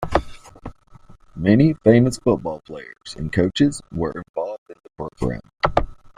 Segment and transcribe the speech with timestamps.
[1.35, 5.41] Many famous football players and coaches were involved in the program.